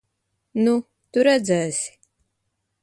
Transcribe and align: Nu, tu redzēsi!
Nu, 0.61 0.73
tu 1.11 1.27
redzēsi! 1.29 1.95